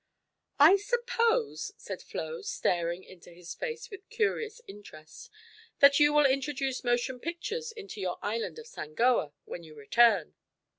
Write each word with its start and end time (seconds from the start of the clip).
"I 0.57 0.77
suppose," 0.77 1.73
said 1.77 2.01
Flo, 2.01 2.41
staring 2.41 3.03
into 3.03 3.29
his 3.29 3.53
face 3.53 3.91
with 3.91 4.09
curious 4.09 4.59
interest, 4.67 5.29
"that 5.79 5.99
you 5.99 6.11
will 6.11 6.25
introduce 6.25 6.83
motion 6.83 7.19
pictures 7.19 7.71
into 7.71 8.01
your 8.01 8.17
island 8.23 8.57
of 8.57 8.65
Sangoa, 8.65 9.33
when 9.45 9.61
you 9.61 9.75
return?" 9.75 10.33